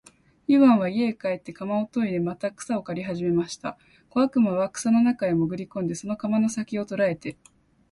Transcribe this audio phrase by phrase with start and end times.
[0.47, 3.77] イワンは家へ帰って鎌をといでまた草を刈りはじめました。
[4.09, 7.37] 小悪魔は草の中へもぐり込んで、その鎌の先きを捉えて、